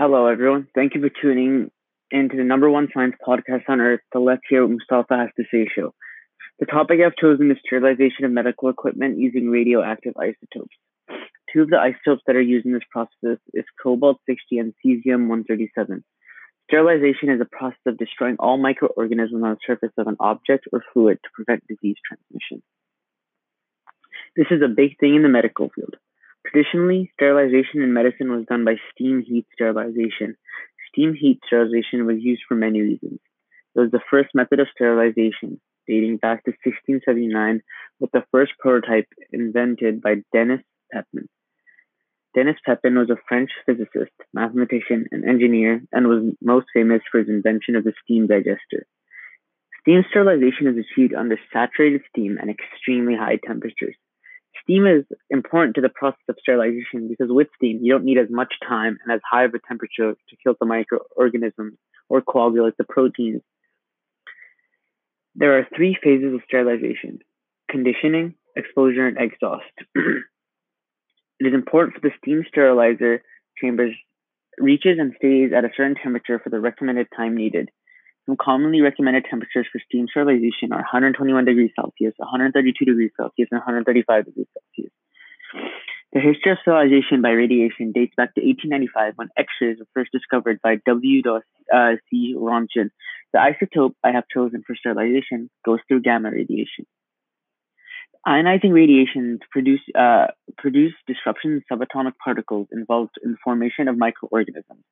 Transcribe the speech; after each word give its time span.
Hello, 0.00 0.28
everyone. 0.28 0.66
Thank 0.74 0.94
you 0.94 1.02
for 1.02 1.10
tuning 1.10 1.70
into 2.10 2.34
the 2.34 2.42
number 2.42 2.70
one 2.70 2.88
science 2.94 3.16
podcast 3.20 3.68
on 3.68 3.82
earth, 3.82 4.00
the 4.14 4.18
Let's 4.18 4.40
Hear 4.48 4.62
What 4.62 4.70
Mustafa 4.70 5.14
Has 5.14 5.28
to 5.36 5.44
Say 5.52 5.68
show. 5.76 5.92
The 6.58 6.64
topic 6.64 7.00
I've 7.04 7.20
chosen 7.20 7.50
is 7.50 7.58
sterilization 7.62 8.24
of 8.24 8.30
medical 8.30 8.70
equipment 8.70 9.18
using 9.18 9.50
radioactive 9.50 10.14
isotopes. 10.16 10.74
Two 11.52 11.60
of 11.60 11.68
the 11.68 11.76
isotopes 11.76 12.22
that 12.26 12.34
are 12.34 12.40
used 12.40 12.64
in 12.64 12.72
this 12.72 12.88
process 12.90 13.36
is 13.52 13.66
cobalt 13.82 14.22
60 14.24 14.56
and 14.56 14.72
cesium 14.82 15.28
137. 15.28 16.02
Sterilization 16.70 17.28
is 17.28 17.42
a 17.42 17.56
process 17.58 17.84
of 17.84 17.98
destroying 17.98 18.36
all 18.38 18.56
microorganisms 18.56 19.44
on 19.44 19.50
the 19.50 19.56
surface 19.66 19.92
of 19.98 20.06
an 20.06 20.16
object 20.18 20.64
or 20.72 20.82
fluid 20.94 21.18
to 21.22 21.28
prevent 21.34 21.62
disease 21.68 21.96
transmission. 22.08 22.62
This 24.34 24.46
is 24.50 24.62
a 24.64 24.74
big 24.74 24.98
thing 24.98 25.16
in 25.16 25.22
the 25.22 25.28
medical 25.28 25.68
field. 25.68 25.96
Traditionally, 26.50 27.10
sterilization 27.14 27.82
in 27.82 27.92
medicine 27.92 28.32
was 28.32 28.44
done 28.46 28.64
by 28.64 28.74
steam 28.90 29.22
heat 29.22 29.46
sterilization. 29.52 30.36
Steam 30.88 31.14
heat 31.14 31.38
sterilization 31.46 32.06
was 32.06 32.16
used 32.18 32.42
for 32.48 32.56
many 32.56 32.80
reasons. 32.80 33.20
It 33.76 33.80
was 33.80 33.90
the 33.92 34.00
first 34.10 34.30
method 34.34 34.58
of 34.58 34.66
sterilization, 34.74 35.60
dating 35.86 36.16
back 36.16 36.44
to 36.44 36.50
1679, 36.50 37.62
with 38.00 38.10
the 38.10 38.24
first 38.32 38.52
prototype 38.58 39.06
invented 39.32 40.02
by 40.02 40.22
Denis 40.32 40.62
Papin. 40.92 41.28
Denis 42.34 42.56
Papin 42.66 42.98
was 42.98 43.10
a 43.10 43.22
French 43.28 43.50
physicist, 43.64 44.12
mathematician, 44.34 45.06
and 45.12 45.24
engineer, 45.24 45.82
and 45.92 46.08
was 46.08 46.34
most 46.42 46.66
famous 46.74 47.02
for 47.10 47.18
his 47.18 47.28
invention 47.28 47.76
of 47.76 47.84
the 47.84 47.92
steam 48.02 48.26
digester. 48.26 48.86
Steam 49.80 50.04
sterilization 50.10 50.66
is 50.66 50.84
achieved 50.84 51.14
under 51.14 51.38
saturated 51.52 52.02
steam 52.08 52.38
and 52.40 52.50
extremely 52.50 53.14
high 53.14 53.38
temperatures. 53.46 53.96
Steam 54.70 54.86
is 54.86 55.04
important 55.30 55.74
to 55.74 55.80
the 55.80 55.88
process 55.88 56.22
of 56.28 56.36
sterilization 56.38 57.08
because 57.08 57.26
with 57.28 57.48
steam, 57.56 57.80
you 57.82 57.92
don't 57.92 58.04
need 58.04 58.18
as 58.18 58.28
much 58.30 58.54
time 58.66 58.98
and 59.02 59.12
as 59.12 59.20
high 59.28 59.42
of 59.42 59.52
a 59.52 59.58
temperature 59.66 60.12
to 60.12 60.36
kill 60.44 60.54
the 60.60 60.66
microorganisms 60.66 61.74
or 62.08 62.22
coagulate 62.22 62.76
the 62.78 62.84
proteins. 62.84 63.42
There 65.34 65.58
are 65.58 65.66
three 65.74 65.98
phases 66.00 66.34
of 66.34 66.42
sterilization 66.46 67.18
conditioning, 67.68 68.34
exposure, 68.56 69.08
and 69.08 69.18
exhaust. 69.18 69.64
It 71.40 71.46
is 71.46 71.54
important 71.54 71.94
for 71.94 72.00
the 72.02 72.14
steam 72.22 72.44
sterilizer 72.46 73.22
chambers 73.56 73.94
reaches 74.58 74.98
and 74.98 75.14
stays 75.16 75.52
at 75.56 75.64
a 75.64 75.70
certain 75.74 75.94
temperature 75.94 76.38
for 76.38 76.50
the 76.50 76.60
recommended 76.60 77.06
time 77.16 77.34
needed. 77.34 77.70
Some 78.30 78.36
commonly 78.36 78.80
recommended 78.80 79.24
temperatures 79.28 79.66
for 79.72 79.80
steam 79.84 80.06
sterilization 80.08 80.70
are 80.70 80.86
121 80.86 81.46
degrees 81.46 81.72
Celsius, 81.74 82.14
132 82.16 82.84
degrees 82.84 83.10
Celsius, 83.16 83.48
and 83.50 83.58
135 83.58 84.24
degrees 84.24 84.46
Celsius. 84.54 84.92
The 86.12 86.20
history 86.20 86.52
of 86.52 86.58
sterilization 86.62 87.22
by 87.22 87.30
radiation 87.30 87.90
dates 87.90 88.14
back 88.16 88.32
to 88.36 88.40
1895 88.40 89.14
when 89.16 89.30
X-rays 89.36 89.78
were 89.80 89.90
first 89.94 90.12
discovered 90.12 90.60
by 90.62 90.76
W. 90.86 91.22
Uh, 91.74 91.96
C. 92.08 92.36
Roentgen. 92.38 92.90
The 93.32 93.40
isotope 93.42 93.94
I 94.04 94.12
have 94.12 94.30
chosen 94.32 94.62
for 94.64 94.76
sterilization 94.76 95.50
goes 95.64 95.80
through 95.88 96.02
gamma 96.02 96.30
radiation. 96.30 96.86
Ionizing 98.26 98.72
radiations 98.72 99.40
produce 99.50 99.80
uh, 99.98 100.26
produce 100.58 100.92
disruption 101.06 101.52
in 101.52 101.62
subatomic 101.78 102.12
particles 102.22 102.68
involved 102.70 103.14
in 103.24 103.32
the 103.32 103.38
formation 103.42 103.88
of 103.88 103.96
microorganisms. 103.96 104.84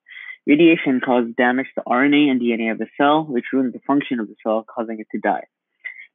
Radiation 0.46 1.00
causes 1.04 1.34
damage 1.36 1.66
to 1.74 1.84
RNA 1.86 2.30
and 2.30 2.40
DNA 2.40 2.72
of 2.72 2.78
the 2.78 2.86
cell, 2.96 3.24
which 3.24 3.44
ruins 3.52 3.74
the 3.74 3.80
function 3.86 4.18
of 4.18 4.28
the 4.28 4.36
cell, 4.42 4.64
causing 4.74 4.98
it 4.98 5.08
to 5.12 5.20
die. 5.20 5.44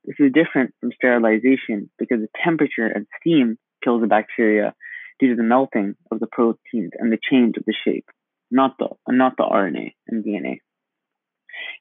This 0.06 0.16
is 0.20 0.32
different 0.34 0.74
from 0.80 0.92
sterilization 0.92 1.92
because 2.00 2.20
the 2.20 2.30
temperature 2.44 2.88
and 2.88 3.06
steam 3.22 3.60
kills 3.84 4.02
the 4.02 4.08
bacteria 4.08 4.74
due 5.20 5.30
to 5.30 5.36
the 5.36 5.44
melting 5.44 5.96
of 6.12 6.20
the 6.20 6.28
proteins 6.28 6.92
and 6.98 7.12
the 7.12 7.20
change 7.30 7.58
of 7.58 7.66
the 7.66 7.76
shape, 7.86 8.10
not 8.50 8.76
the 8.80 8.90
not 9.08 9.38
the 9.38 9.44
RNA 9.44 9.94
and 10.08 10.26
DNA. 10.26 10.62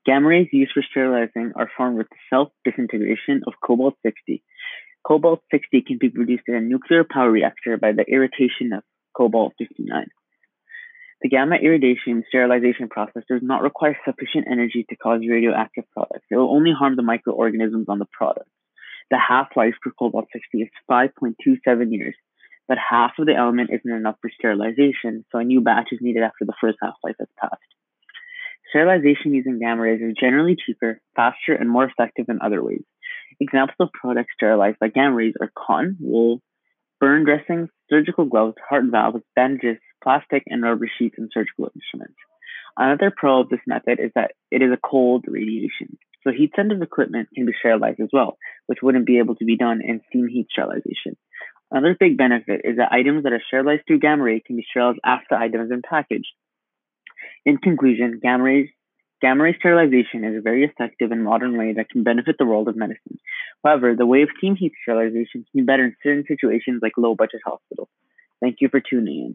Gamma 0.05 0.29
rays 0.29 0.49
used 0.53 0.73
for 0.73 0.83
sterilizing 0.83 1.53
are 1.57 1.71
formed 1.77 1.97
with 1.97 2.09
the 2.11 2.17
self 2.29 2.49
disintegration 2.65 3.43
of 3.47 3.55
cobalt 3.65 3.97
60, 4.03 4.43
Cobalt 5.07 5.43
60 5.51 5.83
can 5.83 5.99
be 5.99 6.11
produced 6.11 6.45
in 6.47 6.55
a 6.55 6.61
nuclear 6.61 7.05
power 7.05 7.31
reactor 7.31 7.77
by 7.77 7.93
the 7.93 8.05
irradiation 8.07 8.73
of 8.73 8.85
cobalt 9.17 9.53
59. 9.59 10.07
The 11.23 11.29
gamma 11.29 11.57
irradiation 11.57 12.25
sterilization 12.29 12.89
process 12.89 13.23
does 13.29 13.43
not 13.43 13.63
require 13.63 13.97
sufficient 14.05 14.47
energy 14.51 14.85
to 14.89 14.97
cause 14.97 15.21
radioactive 15.29 15.85
products. 15.93 16.27
It 16.31 16.37
will 16.37 16.55
only 16.55 16.73
harm 16.73 16.97
the 16.97 17.03
microorganisms 17.03 17.87
on 17.89 17.99
the 17.99 18.07
product. 18.13 18.49
The 19.11 19.19
half 19.19 19.49
life 19.57 19.75
for 19.83 19.93
cobalt 19.93 20.27
60 20.33 20.63
is 20.63 20.69
5.27 20.91 21.93
years, 21.93 22.17
but 22.69 22.79
half 22.79 23.13
of 23.19 23.27
the 23.27 23.35
element 23.35 23.71
isn't 23.73 23.91
enough 23.91 24.17
for 24.21 24.31
sterilization, 24.31 25.25
so 25.31 25.39
a 25.39 25.45
new 25.45 25.61
batch 25.61 25.89
is 25.93 25.99
needed 26.01 26.23
after 26.23 26.45
the 26.45 26.55
first 26.61 26.79
half 26.81 26.95
life 27.05 27.17
has 27.19 27.29
passed. 27.39 27.61
Sterilization 28.71 29.35
using 29.35 29.59
gamma 29.59 29.83
rays 29.83 30.01
is 30.01 30.17
generally 30.19 30.57
cheaper, 30.57 31.01
faster, 31.15 31.55
and 31.55 31.69
more 31.69 31.85
effective 31.85 32.27
than 32.27 32.39
other 32.41 32.63
ways. 32.63 32.85
Examples 33.43 33.77
of 33.81 33.93
products 33.93 34.35
sterilized 34.37 34.79
by 34.79 34.87
gamma 34.87 35.17
rays 35.17 35.35
are 35.41 35.51
cotton, 35.59 35.97
wool, 35.99 36.41
burn 37.01 37.25
dressings, 37.25 37.71
surgical 37.91 38.25
gloves, 38.25 38.55
heart 38.69 38.85
valves, 38.89 39.25
bandages, 39.35 39.79
plastic 40.01 40.45
and 40.47 40.63
rubber 40.63 40.89
sheets, 40.97 41.17
and 41.19 41.29
surgical 41.35 41.69
instruments. 41.75 42.15
Another 42.77 43.13
pro 43.15 43.41
of 43.41 43.49
this 43.49 43.59
method 43.67 43.99
is 43.99 44.13
that 44.15 44.31
it 44.53 44.63
is 44.63 44.71
a 44.73 44.79
cold 44.89 45.25
radiation, 45.27 45.99
so 46.23 46.31
heat 46.31 46.53
sensitive 46.55 46.83
equipment 46.83 47.31
can 47.35 47.45
be 47.45 47.53
sterilized 47.59 47.99
as 47.99 48.11
well, 48.13 48.39
which 48.67 48.79
wouldn't 48.81 49.07
be 49.07 49.19
able 49.19 49.35
to 49.35 49.45
be 49.45 49.57
done 49.57 49.81
in 49.83 50.03
steam 50.09 50.29
heat 50.29 50.47
sterilization. 50.53 51.17
Another 51.73 51.97
big 51.99 52.17
benefit 52.17 52.61
is 52.63 52.77
that 52.77 52.93
items 52.93 53.25
that 53.25 53.33
are 53.33 53.43
sterilized 53.45 53.83
through 53.89 53.99
gamma 53.99 54.23
ray 54.23 54.39
can 54.39 54.55
be 54.55 54.67
sterilized 54.71 55.01
after 55.05 55.27
the 55.31 55.39
item 55.39 55.63
has 55.63 55.69
been 55.69 55.83
packaged. 55.83 56.31
In 57.45 57.59
conclusion, 57.59 58.21
gamma 58.23 58.45
rays 58.45 58.69
Gamma 59.23 59.45
ray 59.45 59.57
sterilization 59.57 60.25
is 60.25 60.37
a 60.37 60.43
very 60.43 60.65
effective 60.65 61.13
and 61.13 61.23
modern 61.23 61.57
way 61.57 61.73
that 61.75 61.89
can 61.89 62.03
benefit 62.03 62.37
the 62.39 62.45
world 62.45 62.67
of 62.67 62.77
medicine. 62.77 63.19
However, 63.65 63.95
the 63.97 64.05
way 64.05 64.23
of 64.23 64.31
steam 64.37 64.57
heat 64.57 64.73
sterilization 64.83 65.45
can 65.45 65.61
be 65.61 65.63
better 65.63 65.85
in 65.85 65.97
certain 66.03 66.25
situations 66.27 66.81
like 66.83 66.99
low 66.99 67.15
budget 67.15 67.41
hospitals. 67.47 67.89
Thank 68.41 68.57
you 68.61 68.69
for 68.69 68.81
tuning 68.81 69.27
in. 69.27 69.35